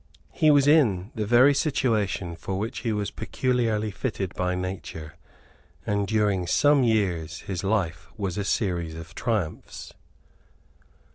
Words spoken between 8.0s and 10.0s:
was a series of triumphs.